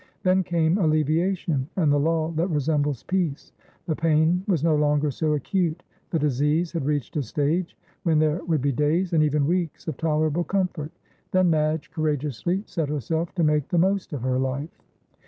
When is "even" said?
9.21-9.45